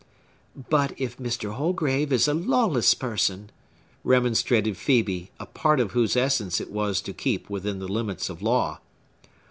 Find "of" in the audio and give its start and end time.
5.79-5.91, 8.27-8.41